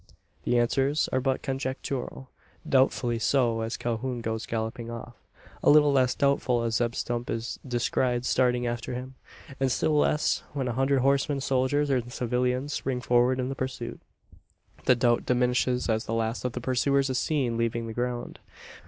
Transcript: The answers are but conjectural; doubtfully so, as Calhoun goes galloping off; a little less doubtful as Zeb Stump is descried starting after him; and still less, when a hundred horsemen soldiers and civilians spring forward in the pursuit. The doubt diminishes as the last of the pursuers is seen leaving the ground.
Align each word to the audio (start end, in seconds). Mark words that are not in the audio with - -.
The 0.45 0.57
answers 0.57 1.07
are 1.13 1.21
but 1.21 1.43
conjectural; 1.43 2.31
doubtfully 2.67 3.19
so, 3.19 3.61
as 3.61 3.77
Calhoun 3.77 4.21
goes 4.21 4.47
galloping 4.47 4.89
off; 4.89 5.13
a 5.61 5.69
little 5.69 5.91
less 5.91 6.15
doubtful 6.15 6.63
as 6.63 6.77
Zeb 6.77 6.95
Stump 6.95 7.29
is 7.29 7.59
descried 7.67 8.25
starting 8.25 8.65
after 8.65 8.95
him; 8.95 9.13
and 9.59 9.71
still 9.71 9.95
less, 9.95 10.41
when 10.53 10.67
a 10.67 10.73
hundred 10.73 11.01
horsemen 11.01 11.39
soldiers 11.39 11.91
and 11.91 12.11
civilians 12.11 12.73
spring 12.73 12.99
forward 12.99 13.39
in 13.39 13.49
the 13.49 13.53
pursuit. 13.55 13.99
The 14.85 14.95
doubt 14.95 15.27
diminishes 15.27 15.87
as 15.87 16.05
the 16.05 16.15
last 16.15 16.45
of 16.45 16.53
the 16.53 16.61
pursuers 16.61 17.11
is 17.11 17.19
seen 17.19 17.55
leaving 17.55 17.85
the 17.85 17.93
ground. 17.93 18.39